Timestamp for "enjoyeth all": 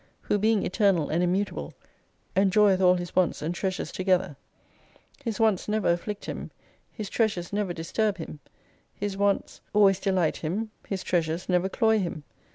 2.35-2.95